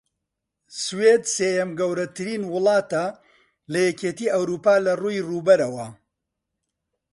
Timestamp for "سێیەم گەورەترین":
1.35-2.43